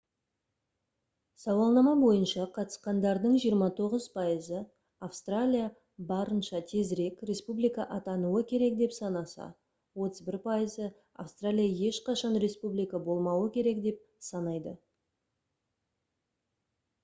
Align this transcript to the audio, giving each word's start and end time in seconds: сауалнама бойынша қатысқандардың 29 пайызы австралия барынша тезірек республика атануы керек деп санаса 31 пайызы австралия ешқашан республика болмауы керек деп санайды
сауалнама 1.41 1.91
бойынша 2.03 2.45
қатысқандардың 2.55 3.35
29 3.43 4.07
пайызы 4.15 4.61
австралия 5.07 5.67
барынша 6.13 6.61
тезірек 6.71 7.21
республика 7.31 7.85
атануы 7.97 8.41
керек 8.53 8.79
деп 8.81 8.97
санаса 8.97 9.49
31 10.07 10.41
пайызы 10.47 10.89
австралия 11.27 11.87
ешқашан 11.93 12.43
республика 12.47 13.05
болмауы 13.11 13.55
керек 13.61 13.85
деп 13.87 14.03
санайды 14.33 14.75